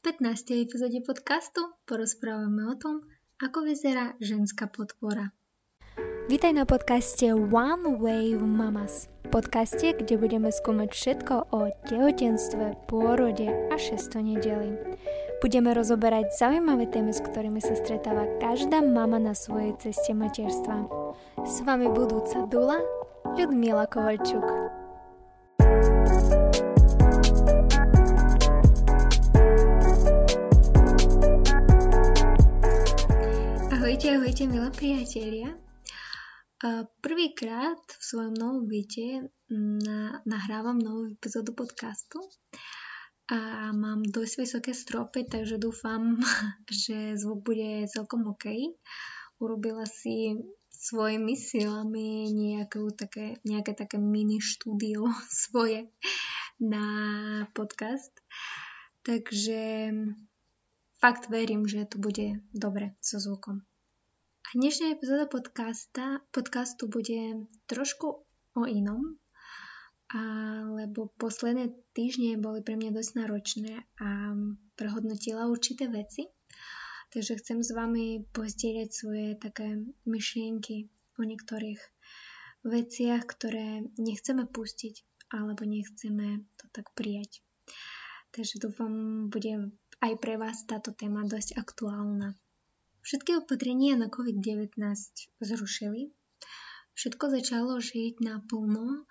[0.00, 0.64] 15.
[0.64, 3.04] epizóde podcastu porozprávame o tom,
[3.36, 5.36] ako vyzerá ženská podpora.
[6.24, 9.12] Vítaj na podcaste One Wave Mamas.
[9.28, 14.72] Podcaste, kde budeme skúmať všetko o tehotenstve, pôrode a šesto nedeli.
[15.44, 20.88] Budeme rozoberať zaujímavé témy, s ktorými sa stretáva každá mama na svojej ceste materstva.
[21.44, 22.80] S vami budúca Dula,
[23.36, 24.69] Ľudmila Kovalčuk.
[34.30, 35.50] Ahojte, milé priatelia.
[37.02, 42.22] Prvýkrát v svojom novom byte na, nahrávam novú epizódu podcastu
[43.26, 46.14] a mám dosť vysoké stropy, takže dúfam,
[46.70, 48.78] že zvuk bude celkom OK.
[49.42, 50.38] Urobila si
[50.70, 55.10] svojimi silami nejaké také, nejaké také mini štúdio
[55.42, 55.90] svoje
[56.62, 56.86] na
[57.50, 58.14] podcast.
[59.02, 59.90] Takže
[61.02, 63.66] fakt verím, že to bude dobre so zvukom.
[64.50, 68.26] A dnešná epizóda podcasta, podcastu bude trošku
[68.58, 69.14] o inom,
[70.74, 74.34] lebo posledné týždne boli pre mňa dosť náročné a
[74.74, 76.26] prehodnotila určité veci.
[77.14, 81.78] Takže chcem s vami pozdieľať svoje také myšlienky o niektorých
[82.66, 87.38] veciach, ktoré nechceme pustiť alebo nechceme to tak prijať.
[88.34, 89.70] Takže dúfam, bude
[90.02, 92.34] aj pre vás táto téma dosť aktuálna.
[93.00, 94.76] Všetky opatrenia na COVID-19
[95.40, 96.12] zrušili.
[96.92, 99.08] Všetko začalo žiť naplno.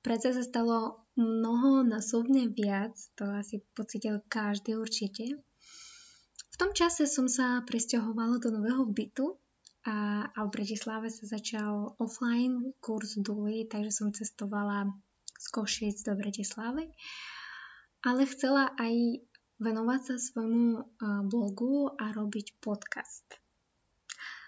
[0.00, 5.36] Práce sa stalo mnoho násobne viac, to asi pocitil každý určite.
[6.52, 9.36] V tom čase som sa presťahovala do nového bytu
[9.84, 14.88] a, a v Bratislave sa začal offline kurz Duly, takže som cestovala
[15.36, 16.88] z Košic do Bratislavy.
[18.00, 19.20] Ale chcela aj
[19.56, 23.24] venovať sa svojmu blogu a robiť podcast.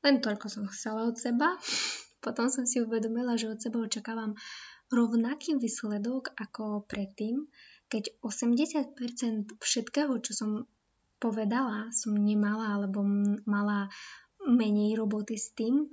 [0.00, 1.56] Len toľko som chcela od seba.
[2.24, 4.36] Potom som si uvedomila, že od seba očakávam
[4.92, 7.48] rovnaký výsledok ako predtým,
[7.88, 10.50] keď 80% všetkého, čo som
[11.20, 13.04] povedala, som nemala alebo
[13.48, 13.88] mala
[14.44, 15.88] menej roboty s tým.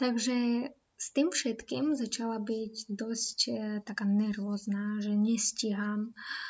[0.00, 0.68] Takže
[0.98, 3.52] s tým všetkým začala byť dosť e,
[3.86, 6.10] taká nervózna, že nestíham.
[6.10, 6.47] Uh,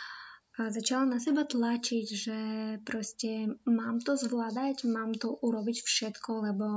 [0.67, 2.39] začala na seba tlačiť, že
[2.83, 6.69] proste mám to zvládať, mám to urobiť všetko, lebo,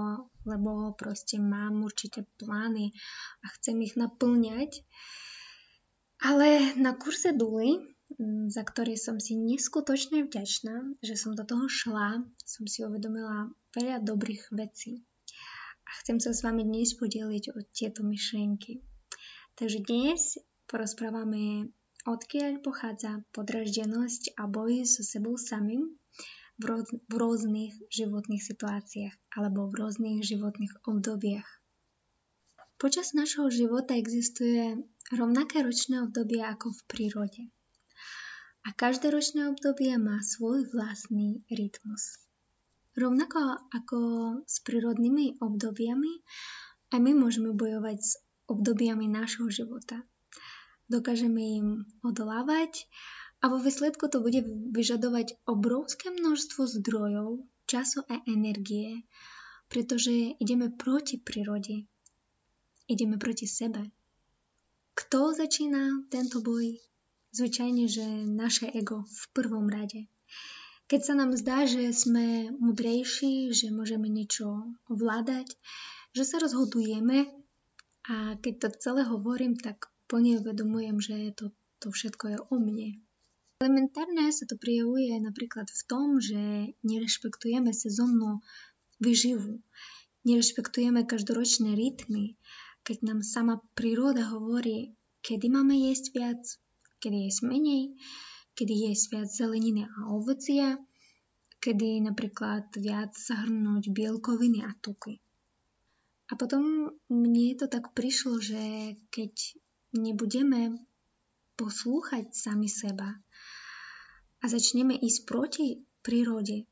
[0.46, 2.94] lebo proste mám určité plány
[3.42, 4.86] a chcem ich naplňať.
[6.22, 7.82] Ale na kurse Duly,
[8.54, 14.06] za ktorý som si neskutočne vďačná, že som do toho šla, som si uvedomila veľa
[14.06, 15.02] dobrých vecí.
[15.90, 18.86] A chcem sa s vami dnes podeliť o tieto myšlienky.
[19.58, 20.38] Takže dnes
[20.70, 21.74] porozprávame
[22.06, 25.94] odkiaľ pochádza podraždenosť a boj so sebou samým
[26.58, 31.50] v, roz, v rôznych životných situáciách alebo v rôznych životných obdobiach.
[32.82, 34.82] Počas našho života existuje
[35.14, 37.44] rovnaké ročné obdobie ako v prírode.
[38.66, 42.22] A každé ročné obdobie má svoj vlastný rytmus.
[42.98, 44.00] Rovnako ako
[44.46, 46.26] s prírodnými obdobiami,
[46.94, 48.12] aj my môžeme bojovať s
[48.50, 50.02] obdobiami nášho života
[50.92, 51.68] dokážeme im
[52.04, 52.92] odolávať
[53.40, 54.44] a vo výsledku to bude
[54.76, 59.08] vyžadovať obrovské množstvo zdrojov, času a energie,
[59.72, 61.88] pretože ideme proti prírode.
[62.92, 63.88] Ideme proti sebe.
[64.92, 66.76] Kto začína tento boj?
[67.32, 70.12] Zvyčajne, že naše ego v prvom rade.
[70.92, 75.56] Keď sa nám zdá, že sme mudrejší, že môžeme niečo ovládať,
[76.12, 77.32] že sa rozhodujeme
[78.12, 83.00] a keď to celé hovorím, tak plne uvedomujem, že to, to všetko je o mne.
[83.64, 88.44] Elementárne sa to prijavuje napríklad v tom, že nerešpektujeme sezónnu
[89.00, 89.64] vyživu,
[90.28, 92.36] nerešpektujeme každoročné rytmy,
[92.84, 94.92] keď nám sama príroda hovorí,
[95.24, 96.42] kedy máme jesť viac,
[97.00, 97.96] kedy jesť menej,
[98.58, 100.76] kedy jesť viac zeleniny a ovocia,
[101.62, 105.22] kedy napríklad viac zahrnúť bielkoviny a tuky.
[106.32, 109.61] A potom mne to tak prišlo, že keď
[109.94, 110.80] nebudeme
[111.60, 113.20] poslúchať sami seba
[114.42, 115.68] a začneme ísť proti
[116.02, 116.66] prírode,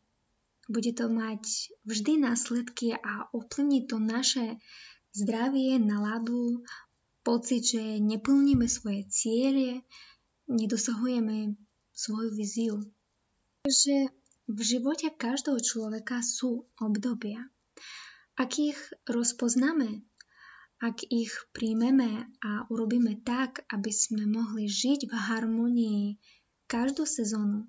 [0.69, 4.61] bude to mať vždy následky a ovplyvní to naše
[5.17, 6.61] zdravie, náladu,
[7.25, 9.81] pocit, že neplníme svoje cieľe,
[10.45, 11.57] nedosahujeme
[11.93, 12.77] svoju viziu.
[13.65, 14.13] Takže
[14.49, 17.49] v živote každého človeka sú obdobia.
[18.37, 18.77] Ak ich
[19.09, 20.05] rozpoznáme
[20.79, 26.03] ak ich príjmeme a urobíme tak, aby sme mohli žiť v harmonii
[26.71, 27.67] každú sezónu,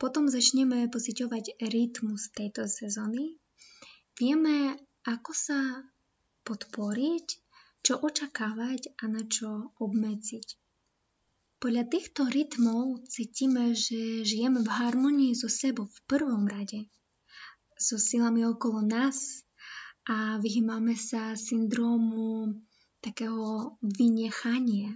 [0.00, 3.36] potom začneme pociťovať rytmus tejto sezóny.
[4.16, 5.60] Vieme, ako sa
[6.48, 7.26] podporiť,
[7.82, 10.58] čo očakávať a na čo obmedziť.
[11.62, 16.90] Podľa týchto rytmov cítime, že žijeme v harmonii so sebou v prvom rade,
[17.78, 19.46] so silami okolo nás
[20.08, 22.58] a vyhýmame sa syndromu
[22.98, 24.90] takého vynechania,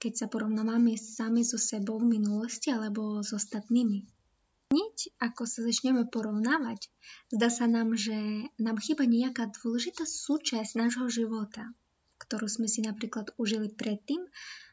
[0.00, 4.08] keď sa porovnávame sami so sebou v minulosti alebo s ostatnými.
[4.72, 6.88] Hneď ako sa začneme porovnávať,
[7.28, 11.68] zdá sa nám, že nám chýba nejaká dôležitá súčasť nášho života,
[12.16, 14.24] ktorú sme si napríklad užili predtým,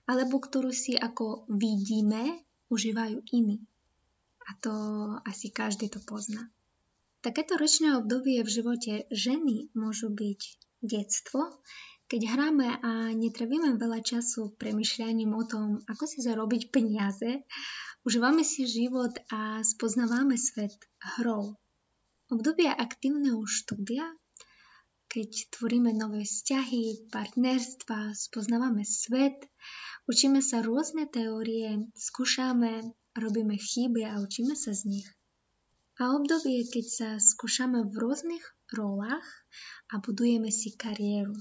[0.07, 3.59] alebo ktorú si ako vidíme, užívajú iní.
[4.47, 4.73] A to
[5.27, 6.47] asi každý to pozná.
[7.19, 10.41] Takéto ročné obdobie v živote ženy môžu byť
[10.79, 11.59] detstvo,
[12.09, 17.43] keď hráme a netravíme veľa času premyšľaním o tom, ako si zarobiť peniaze,
[18.07, 20.71] Užívame si život a spoznávame svet
[21.19, 21.59] hrou.
[22.31, 24.07] Obdobie aktívneho štúdia,
[25.11, 29.35] keď tvoríme nové vzťahy, partnerstva, spoznávame svet,
[30.07, 35.07] učíme sa rôzne teórie, skúšame, robíme chyby a učíme sa z nich.
[35.99, 39.27] A obdobie, keď sa skúšame v rôznych rolách
[39.91, 41.35] a budujeme si kariéru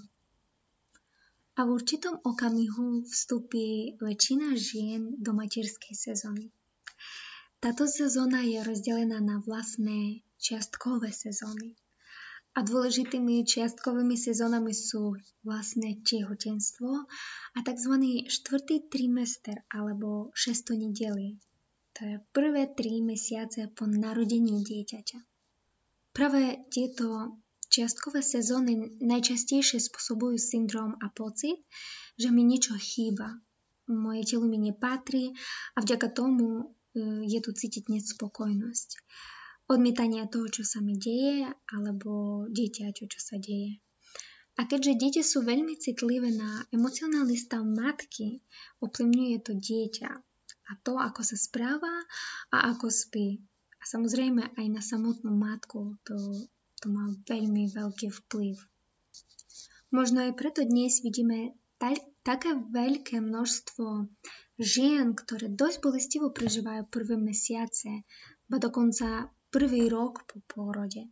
[1.58, 6.55] a v určitom okamihu vstúpi väčšina žien do materskej sezóny.
[7.58, 11.75] Táto sezóna je rozdelená na vlastné čiastkové sezóny.
[12.55, 16.90] A dôležitými čiastkovými sezónami sú vlastné tehotenstvo
[17.55, 17.94] a tzv.
[18.31, 21.43] štvrtý trimester alebo šesto nedeli.
[21.98, 25.18] To je prvé tri mesiace po narodení dieťaťa.
[26.14, 27.34] Práve tieto
[27.68, 31.58] Čiastkové sezóny najčastejšie spôsobujú syndrom a pocit,
[32.14, 33.42] že mi niečo chýba.
[33.90, 35.34] Moje telo mi nepatrí
[35.74, 36.64] a vďaka tomu e,
[37.26, 38.88] je tu cítiť nespokojnosť.
[39.66, 43.82] Odmietanie toho, čo sa mi deje, alebo dieťaťo, čo sa deje.
[44.54, 48.38] A keďže deti sú veľmi citlivé na emocionálny stav matky,
[48.86, 50.27] ovplyvňuje to dieťa
[50.69, 51.93] a to, ako sa správa
[52.53, 53.41] a ako spí.
[53.79, 56.15] A samozrejme aj na samotnú matku to
[56.79, 58.55] to má veľmi veľký vplyv.
[59.91, 64.06] Možno aj preto dnes vidíme tak, také veľké množstvo
[64.62, 68.06] žien, ktoré dosť bolestivo prežívajú prvé mesiace,
[68.47, 71.09] ba dokonca prvý rok po pôrode.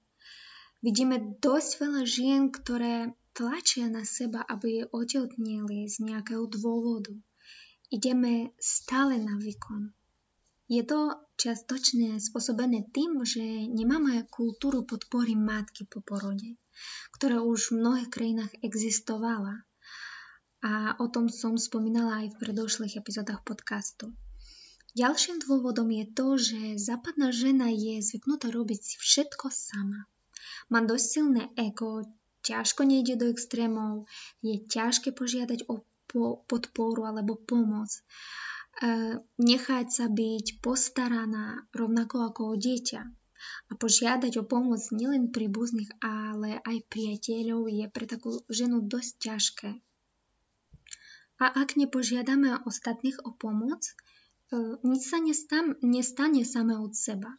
[0.84, 7.16] Vidíme dosť veľa žien, ktoré tlačia na seba, aby otehotnieli z nejakého dôvodu.
[7.86, 9.94] Ideme stále na výkon.
[10.66, 16.58] Je to čiastočne spôsobené tým, že nemáme kultúru podpory matky po porode,
[17.14, 19.62] ktorá už v mnohých krajinách existovala.
[20.66, 24.10] A o tom som spomínala aj v predošlých epizódach podcastu.
[24.98, 30.10] Ďalším dôvodom je to, že západná žena je zvyknutá robiť všetko sama.
[30.74, 32.02] Má dosť silné ego,
[32.42, 34.10] ťažko nejde do extrémov,
[34.42, 35.86] je ťažké požiadať o
[36.48, 37.90] podporu alebo pomoc
[39.40, 43.02] nechať sa byť postaraná rovnako ako o dieťa
[43.70, 49.70] a požiadať o pomoc nielen príbuzných, ale aj priateľov je pre takú ženu dosť ťažké.
[51.36, 53.92] A ak nepožiadame ostatných o pomoc, e,
[54.80, 55.20] nič sa
[55.84, 57.36] nestane samé od seba.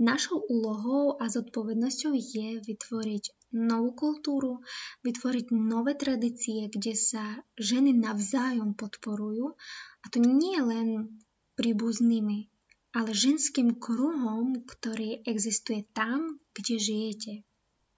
[0.00, 4.64] Našou úlohou a zodpovednosťou je vytvoriť novú kultúru,
[5.04, 9.52] vytvoriť nové tradície, kde sa ženy navzájom podporujú
[10.00, 11.20] a to nie len
[11.60, 12.48] príbuznými,
[12.96, 17.32] ale ženským kruhom, ktorý existuje tam, kde žijete.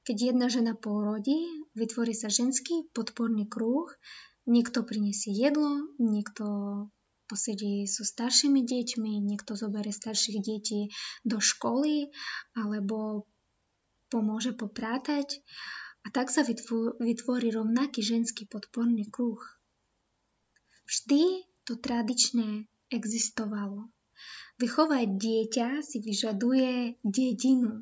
[0.02, 1.38] Keď jedna žena porodí,
[1.78, 3.87] vytvorí sa ženský podporný kruh,
[4.50, 6.44] niekto prinesie jedlo, niekto
[7.32, 10.92] posedí so staršími deťmi, niekto zoberie starších detí
[11.24, 12.12] do školy
[12.52, 13.24] alebo
[14.12, 15.40] pomôže poprátať
[16.04, 19.40] a tak sa vytvorí rovnaký ženský podporný kruh.
[20.84, 23.88] Vždy to tradičné existovalo.
[24.60, 27.80] Vychovať dieťa si vyžaduje dedinu.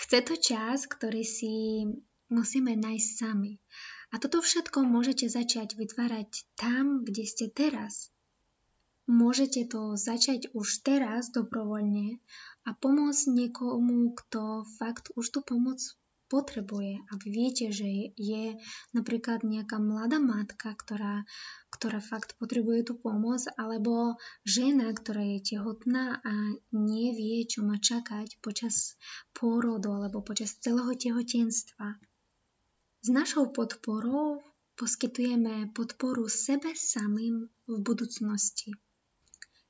[0.00, 1.84] Chce to čas, ktorý si
[2.32, 3.60] musíme nájsť sami.
[4.12, 8.11] A toto všetko môžete začať vytvárať tam, kde ste teraz.
[9.10, 12.22] Môžete to začať už teraz dobrovoľne
[12.62, 15.82] a pomôcť niekomu, kto fakt už tú pomoc
[16.32, 17.02] potrebuje.
[17.10, 18.56] A vy viete, že je
[18.96, 21.28] napríklad nejaká mladá matka, ktorá,
[21.68, 24.16] ktorá fakt potrebuje tú pomoc, alebo
[24.48, 26.32] žena, ktorá je tehotná a
[26.72, 28.96] nevie, čo má čakať počas
[29.36, 32.00] pôrodu alebo počas celého tehotenstva.
[33.02, 34.40] S našou podporou
[34.78, 38.72] poskytujeme podporu sebe samým v budúcnosti.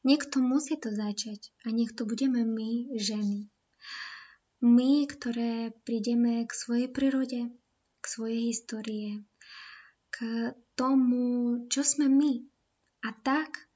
[0.03, 3.47] Niekto musí to začať a niekto budeme my, ženy.
[4.63, 7.51] My, ktoré prídeme k svojej prírode,
[8.03, 9.23] k svojej histórie,
[10.11, 12.43] k tomu, čo sme my.
[13.07, 13.71] A tak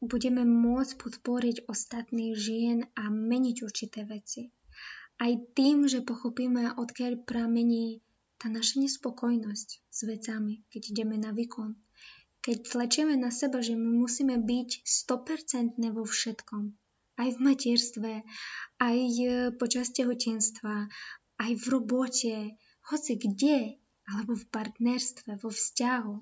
[0.00, 4.48] budeme môcť podporiť ostatných žien a meniť určité veci.
[5.18, 8.00] Aj tým, že pochopíme, odkiaľ pramení
[8.38, 11.74] tá naša nespokojnosť s vecami, keď ideme na výkon,
[12.40, 16.62] keď tlačíme na seba, že my musíme byť 100% vo všetkom,
[17.18, 18.12] aj v materstve,
[18.78, 19.26] aj e,
[19.58, 20.86] počas tehotenstva,
[21.38, 22.36] aj v robote,
[22.88, 26.14] hoci kde, alebo v partnerstve, vo vzťahu.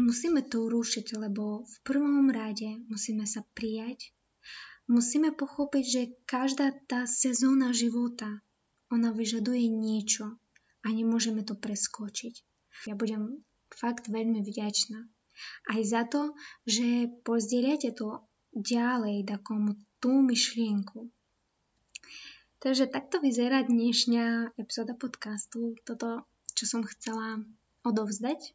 [0.00, 4.16] Musíme to urušiť, lebo v prvom rade musíme sa prijať,
[4.88, 8.40] musíme pochopiť, že každá tá sezóna života,
[8.88, 10.40] ona vyžaduje niečo
[10.82, 12.34] a nemôžeme to preskočiť.
[12.88, 15.00] Ja budem fakt veľmi vďačná.
[15.68, 16.36] Aj za to,
[16.68, 21.08] že pozdieľate to ďalej takomu tú myšlienku.
[22.62, 25.74] Takže takto vyzerá dnešná epizóda podcastu.
[25.82, 27.42] Toto, čo som chcela
[27.82, 28.54] odovzdať.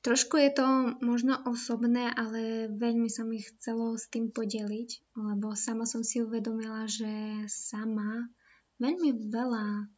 [0.00, 0.66] Trošku je to
[1.04, 6.88] možno osobné, ale veľmi sa mi chcelo s tým podeliť, lebo sama som si uvedomila,
[6.88, 8.32] že sama
[8.80, 9.92] veľmi veľa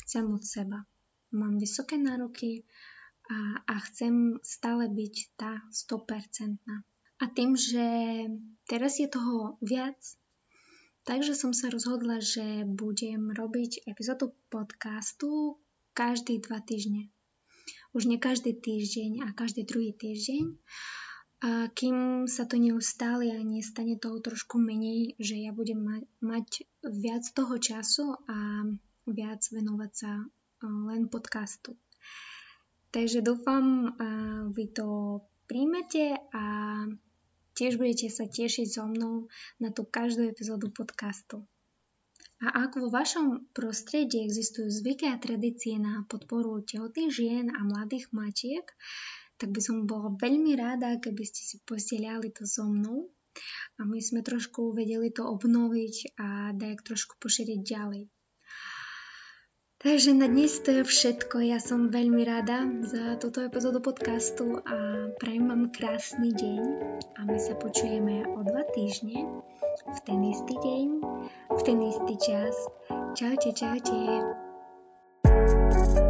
[0.00, 0.86] chcem od seba.
[1.34, 2.62] Mám vysoké nároky
[3.30, 6.58] a, a chcem stále byť tá 100%.
[7.20, 7.86] A tým, že
[8.66, 9.96] teraz je toho viac,
[11.06, 15.62] takže som sa rozhodla, že budem robiť epizódu podcastu
[15.94, 17.12] každý dva týždne.
[17.94, 20.44] Už nie každý týždeň a každý druhý týždeň.
[21.40, 26.48] A kým sa to neustále a nestane toho trošku menej, že ja budem mať, mať
[26.84, 28.68] viac toho času a
[29.08, 30.12] viac venovať sa
[30.62, 31.80] len podcastu.
[32.90, 33.94] Takže dúfam,
[34.50, 36.44] vy to príjmete a
[37.54, 39.30] tiež budete sa tešiť so mnou
[39.62, 41.46] na tú každú epizódu podcastu.
[42.40, 48.08] A ak vo vašom prostredí existujú zvyky a tradície na podporu tehotných žien a mladých
[48.16, 48.64] matiek,
[49.36, 53.12] tak by som bola veľmi rada, keby ste si posielali to so mnou
[53.76, 58.02] a my sme trošku vedeli to obnoviť a dajak trošku pošeriť ďalej.
[59.80, 61.40] Takže na dnes to je všetko.
[61.40, 66.62] Ja som veľmi rada za túto epizódu podcastu a prajem vám krásny deň
[67.16, 69.24] a my sa počujeme o dva týždne
[69.88, 70.86] v ten istý deň,
[71.56, 72.52] v ten istý čas.
[73.16, 74.00] Čaute, čaute.
[75.24, 76.09] thank you